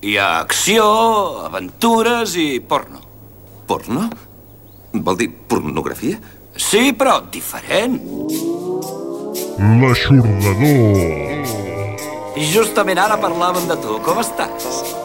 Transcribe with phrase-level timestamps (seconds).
[0.00, 0.84] Hi ha acció,
[1.44, 3.02] aventures i porno.
[3.68, 4.06] Porno?
[4.96, 6.16] Vol dir pornografia?
[6.56, 7.98] Sí, però diferent.
[9.82, 11.44] L'aixordador.
[12.32, 13.98] I justament ara parlàvem de tu.
[14.06, 14.99] Com estàs?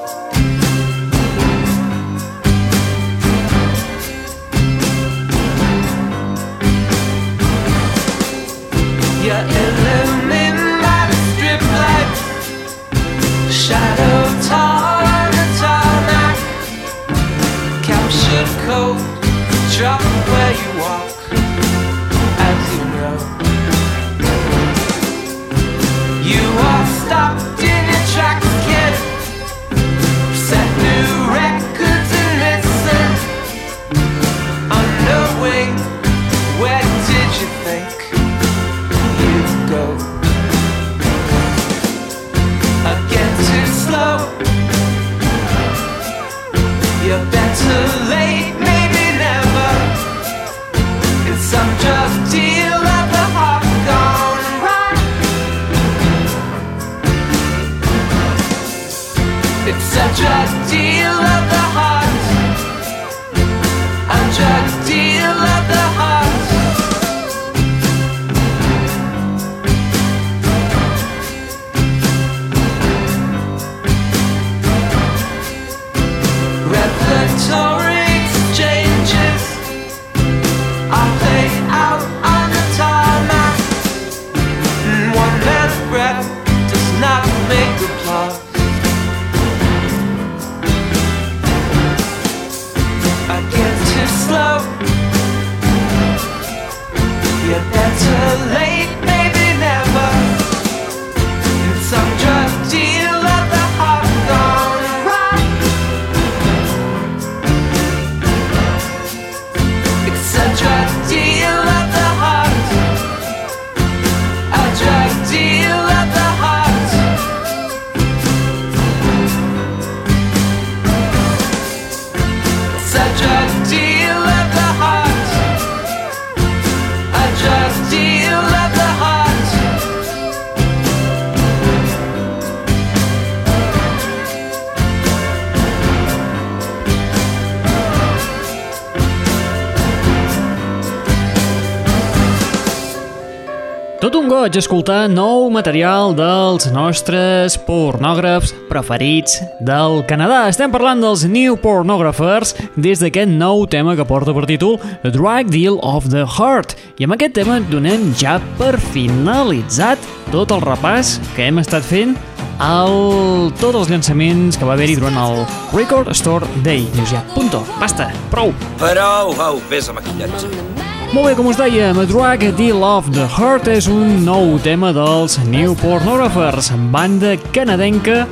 [144.56, 150.46] Goig escoltar nou material dels nostres pornògrafs preferits del Canadà.
[150.48, 155.76] Estem parlant dels New Pornographers des d'aquest nou tema que porta per títol Drag Deal
[155.84, 156.78] of the Heart.
[156.96, 160.00] I amb aquest tema donem ja per finalitzat
[160.32, 162.16] tot el repàs que hem estat fent
[162.56, 163.52] el...
[163.60, 165.44] tots els llançaments que va haver-hi durant el
[165.76, 166.88] Record Store Day.
[166.96, 168.56] Dius ja, punto, basta, prou.
[168.80, 170.95] Prou, au, vés a maquillatge.
[171.16, 175.38] Molt bé, com us dèiem, Drag Deal of the Heart és un nou tema dels
[175.48, 178.26] New Pornographers, banda canadenca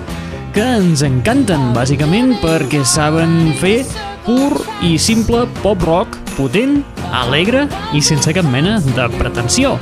[0.51, 3.85] que ens encanten, bàsicament, perquè saben fer
[4.25, 6.81] pur i simple pop-rock potent,
[7.23, 9.77] alegre i sense cap mena de pretensió.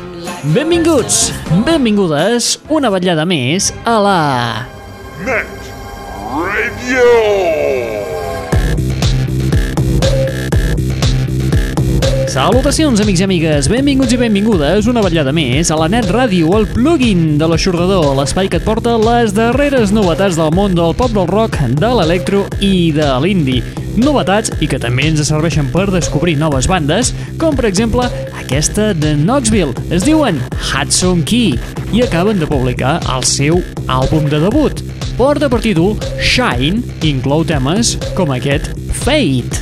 [0.53, 1.31] Benvinguts,
[1.66, 4.17] benvingudes, una vetllada més a la...
[5.25, 5.73] Net
[6.38, 8.10] Radio.
[12.31, 16.63] Salutacions, amics i amigues, benvinguts i benvingudes una vetllada més a la Net Ràdio, el
[16.71, 21.27] plugin de l'aixordador, l'espai que et porta les darreres novetats del món del pop del
[21.27, 23.65] rock, de l'electro i de l'indie.
[23.99, 27.11] Novetats i que també ens serveixen per descobrir noves bandes,
[27.41, 28.07] com per exemple
[28.39, 29.75] aquesta de Knoxville.
[29.91, 31.57] Es diuen Hudson Key
[31.91, 33.59] i acaben de publicar el seu
[33.91, 34.79] àlbum de debut.
[35.19, 38.71] Porta per títol Shine i inclou temes com aquest
[39.03, 39.60] Fate.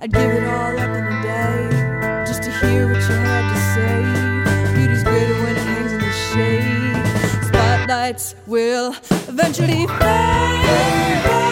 [0.00, 3.58] I'd give it all up in a day just to hear what you had to
[3.74, 4.74] say.
[4.74, 7.46] Beauty's greater when it hangs in the shade.
[7.46, 8.94] Spotlights will
[9.28, 11.43] eventually fade.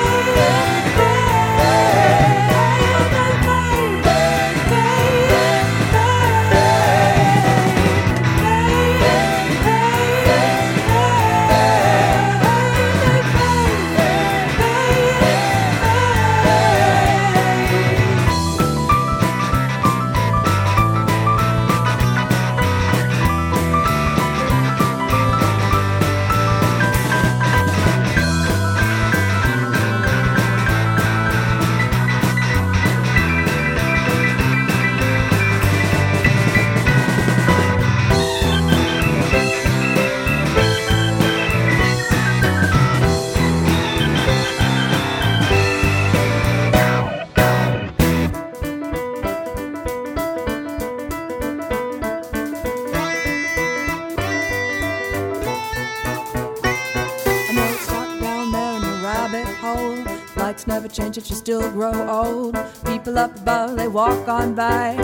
[60.92, 62.56] Change if you still grow old.
[62.84, 64.96] People up above, they walk on by.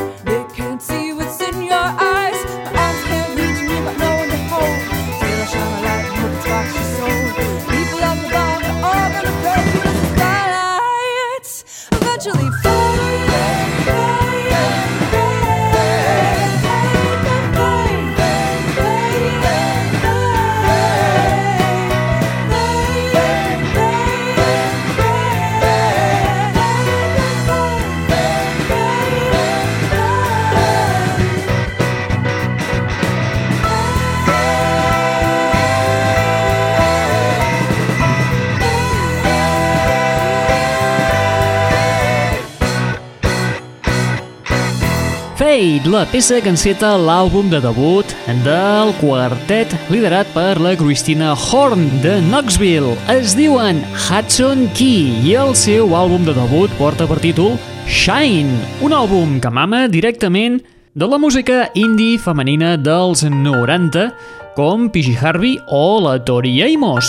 [45.49, 48.11] Fade, la peça que enceta l'àlbum de debut
[48.45, 52.93] del quartet liderat per la Christina Horn de Knoxville.
[53.09, 57.57] Es diuen Hudson Key i el seu àlbum de debut porta per títol
[57.89, 60.61] Shine, un àlbum que mama directament
[60.93, 64.11] de la música indie femenina dels 90
[64.59, 67.09] com PG Harvey o la Tori Amos.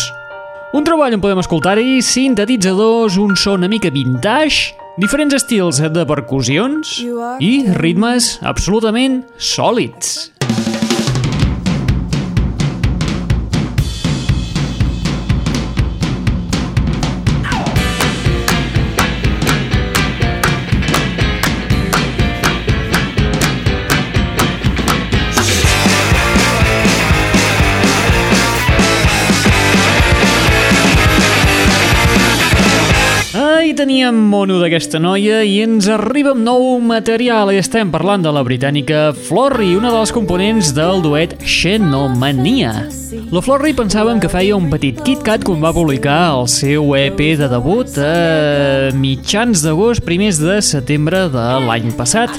[0.69, 7.00] Un treball on podem escoltar-hi sintetitzadors, un so una mica vintage, diferents estils de percussions
[7.42, 10.30] i ritmes absolutament sòlids.
[33.80, 38.42] Teníem mono d'aquesta noia i ens arriba amb nou material i estem parlant de la
[38.44, 42.74] britànica Florry, una de les components del duet Xenomania.
[43.31, 47.48] La Florry pensàvem que feia un petit KitKat quan va publicar el seu EP de
[47.48, 52.36] debut a mitjans d'agost, primers de setembre de l'any passat.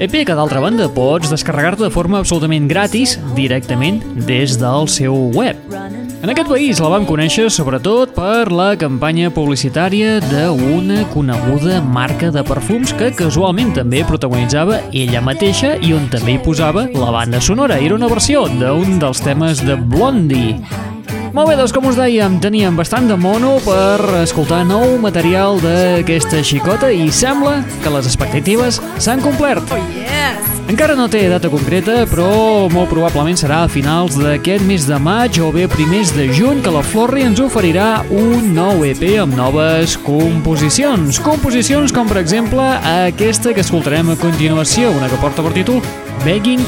[0.00, 6.07] EP que d'altra banda pots descarregar-te de forma absolutament gratis directament des del seu web.
[6.18, 12.42] En aquest país la vam conèixer sobretot per la campanya publicitària d'una coneguda marca de
[12.42, 17.78] perfums que casualment també protagonitzava ella mateixa i on també hi posava la banda sonora.
[17.78, 20.58] Era una versió d'un dels temes de Blondie.
[21.36, 26.42] Molt bé, doncs com us dèiem, teníem bastant de mono per escoltar nou material d'aquesta
[26.42, 29.70] xicota i sembla que les expectatives s'han complert.
[30.68, 35.38] Encara no té data concreta, però molt probablement serà a finals d'aquest mes de maig
[35.40, 39.96] o bé primers de juny que la Florri ens oferirà un nou EP amb noves
[40.04, 41.16] composicions.
[41.24, 42.60] Composicions com, per exemple,
[43.08, 45.80] aquesta que escoltarem a continuació, una que porta per títol
[46.26, 46.60] Begging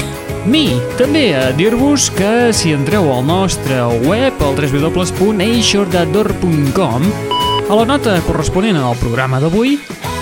[0.49, 0.65] Me.
[0.97, 7.05] També a dir-vos que si entreu al nostre web, al www.eixordador.com,
[7.71, 9.77] a la nota corresponent al programa d'avui,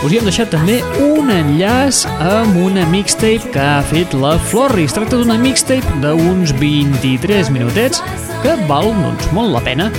[0.05, 4.85] us hi hem deixat també un enllaç amb una mixtape que ha fet la Florri.
[4.85, 8.05] Es tracta d'una mixtape d'uns 23 minutets
[8.45, 9.89] que val doncs, molt la pena.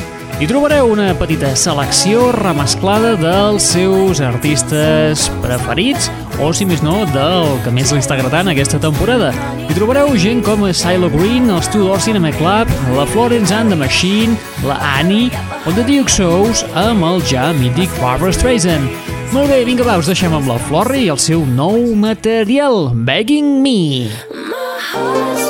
[0.41, 6.07] Hi trobareu una petita selecció remesclada dels seus artistes preferits
[6.41, 9.35] o, si més no, del que més li està agradant aquesta temporada.
[9.67, 13.77] Hi trobareu gent com Silo Green, els Two Door Cinema Club, la Florence and the
[13.77, 14.33] Machine,
[14.65, 15.29] la Annie
[15.69, 18.89] o The Duke Shows amb el ja mític Barbara Streisand.
[19.37, 23.59] Molt bé, vinga va, us deixem amb la Florri i el seu nou material, Begging
[23.61, 24.09] Me.
[24.49, 25.50] My heart's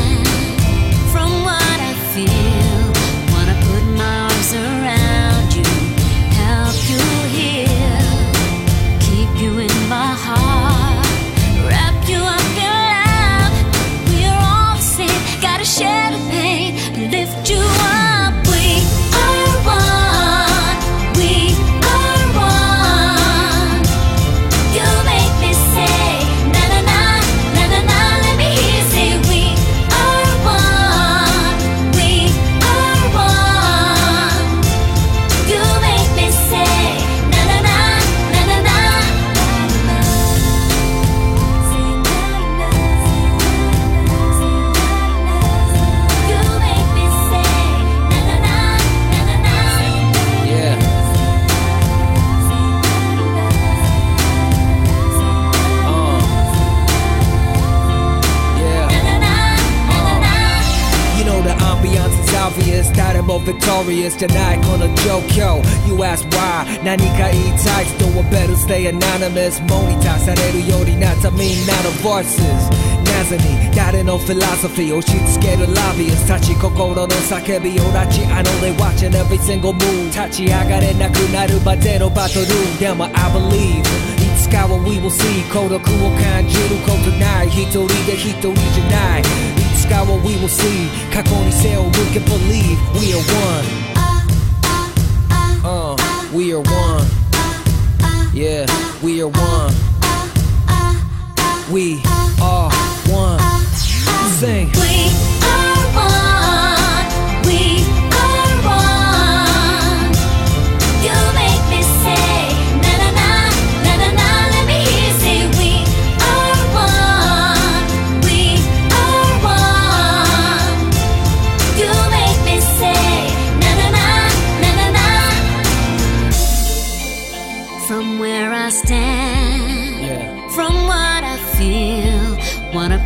[2.13, 2.50] see.
[68.90, 72.42] anonymous モニターされるよりなったみんなの voices
[73.04, 82.46] 謎に誰の philosophy 押し付ける lobbyist 立ち心の叫びを拉致 I know they watching every single move 立ち上がれなくなるまでのバトル
[82.78, 83.84] でも I believe い
[84.38, 85.80] つかは we will see 孤独を
[86.18, 89.24] 感じることない一人で一人じゃないい
[89.78, 93.96] つかは we will see 過去に背を向け believe we are one
[95.64, 95.96] uh,
[96.34, 97.19] we are one
[98.41, 98.65] yeah
[99.03, 99.73] we are one.
[101.71, 102.01] We
[102.41, 102.71] are
[103.07, 103.39] one.
[104.39, 104.71] Sing.
[104.73, 105.09] We
[105.43, 106.20] are one.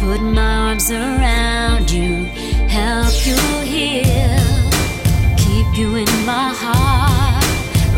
[0.05, 2.25] Put my arms around you,
[2.69, 3.39] help you
[3.73, 4.45] heal,
[5.35, 7.43] keep you in my heart,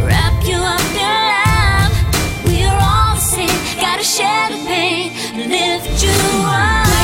[0.06, 1.94] wrap you up in love.
[2.46, 5.12] We're all the same, gotta share the pain,
[5.50, 6.97] lift you up.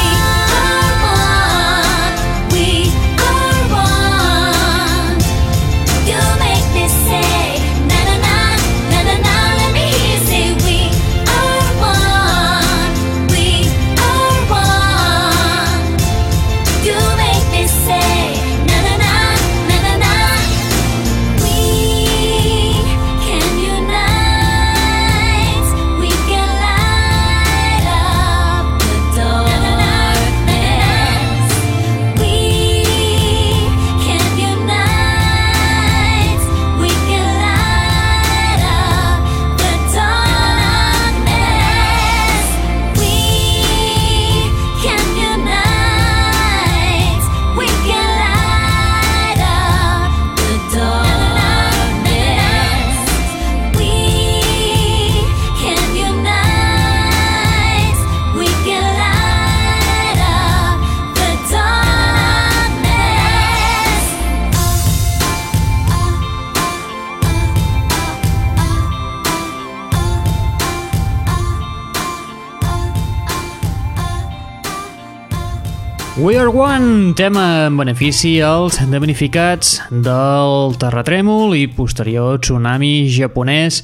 [76.44, 83.78] Are One, tema en benefici als damnificats del terratrèmol i posterior tsunami japonès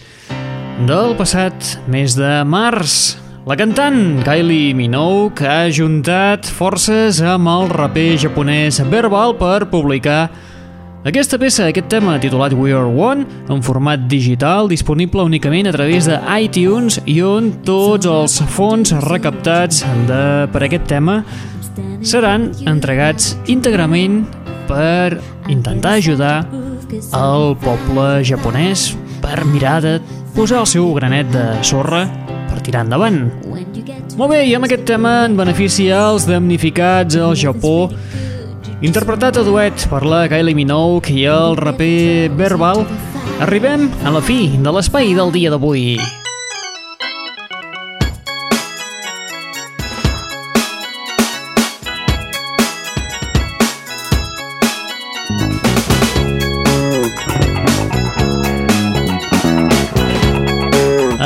[0.83, 3.15] del passat mes de març.
[3.47, 10.25] La cantant Kylie Minogue ha juntat forces amb el raper japonès Verbal per publicar
[11.07, 16.11] aquesta peça, aquest tema titulat We Are One, en format digital, disponible únicament a través
[16.11, 19.79] de iTunes i on tots els fons recaptats
[20.11, 20.19] de,
[20.51, 21.21] per aquest tema
[22.01, 24.23] seran entregats íntegrament
[24.69, 26.45] per intentar ajudar
[27.17, 29.97] el poble japonès per mirar de
[30.35, 32.05] posar el seu granet de sorra
[32.49, 33.27] per tirar endavant.
[34.19, 37.89] Molt bé, i amb aquest tema en benefici als damnificats al Japó,
[38.85, 42.85] interpretat a duet per la Kylie Minogue i el raper Verbal,
[43.43, 45.99] arribem a la fi de l'espai del dia d'avui.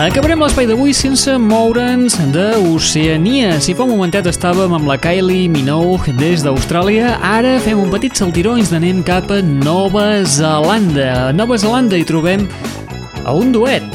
[0.03, 3.53] Acabarem l'espai d'avui sense moure'ns d'Oceania.
[3.63, 8.11] Si fa un momentet estàvem amb la Kylie Minogue des d'Austràlia, ara fem un petit
[8.19, 11.29] saltiró i ens anem cap a Nova Zelanda.
[11.29, 12.43] A Nova Zelanda hi trobem
[13.23, 13.87] a un duet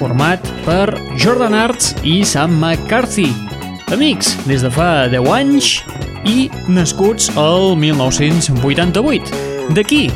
[0.00, 3.30] format per Jordan Arts i Sam McCarthy.
[3.94, 5.68] Amics des de fa 10 anys
[6.26, 9.30] i nascuts el 1988.
[9.78, 10.08] D'aquí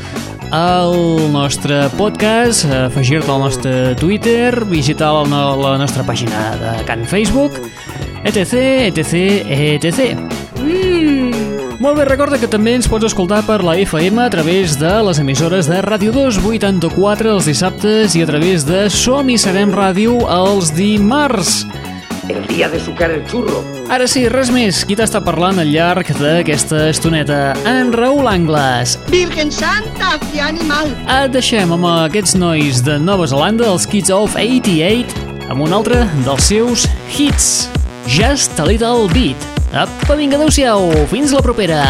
[0.55, 7.59] al nostre podcast, afegir-te al nostre Twitter, visitar la, la nostra pàgina de Can Facebook,
[8.23, 9.15] etc, etc,
[9.51, 10.15] etc.
[10.63, 11.81] Mm.
[11.83, 15.19] Molt bé, recorda que també ens pots escoltar per la FM a través de les
[15.19, 20.71] emissores de Ràdio 284 els dissabtes i a través de Som i Serem Ràdio els
[20.79, 21.65] dimarts.
[22.29, 23.63] El día de sucar el churro.
[23.93, 24.81] Ara sí, res més.
[24.89, 27.53] Qui t'està parlant al llarg d'aquesta estoneta?
[27.69, 28.97] En Raül Angles.
[29.13, 30.89] Virgen Santa, que animal!
[31.05, 35.17] Et deixem amb aquests nois de Nova Zelanda, els Kids of 88,
[35.53, 37.69] amb un altre dels seus hits,
[38.09, 39.51] Just a Little Bit.
[39.75, 41.83] Apa, vinga, adeu-siau, fins la propera!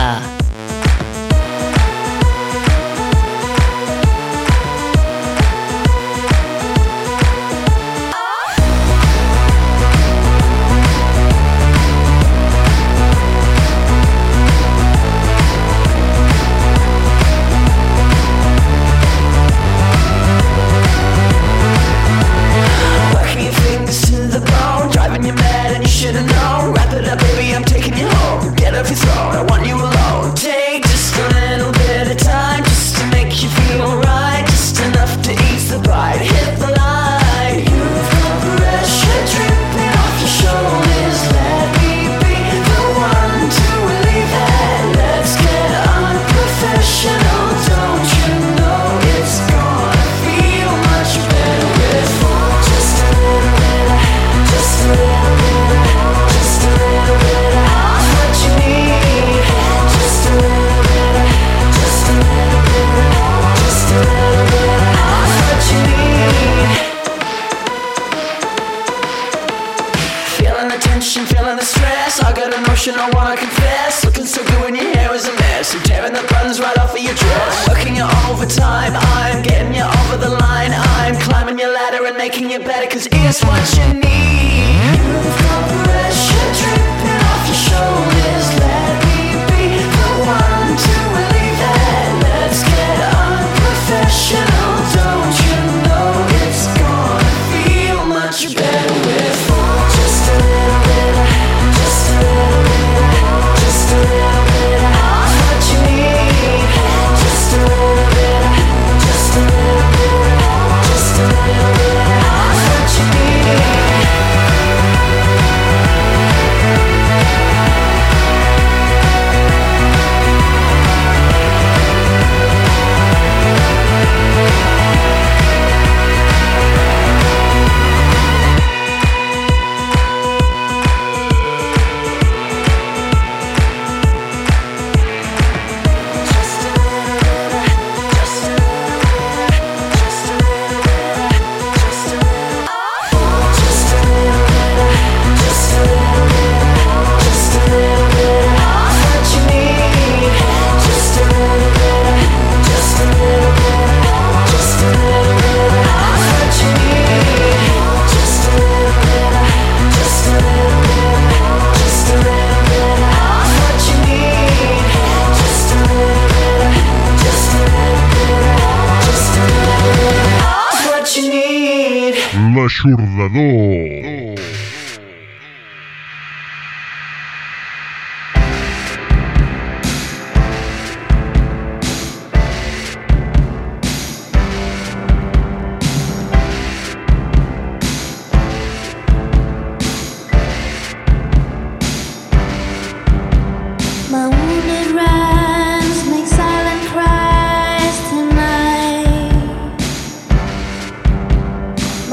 [173.25, 173.84] Salvador.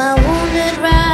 [0.02, 1.11] my wounded right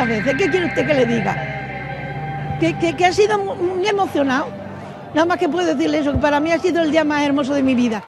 [0.00, 0.34] muchas veces.
[0.36, 1.36] ¿Qué quiere usted que le diga?
[2.58, 4.48] Que, que ha sido muy emocionado.
[5.14, 7.54] Nada más que puedo decirle eso, que para mí ha sido el día más hermoso
[7.54, 8.04] de mi vida.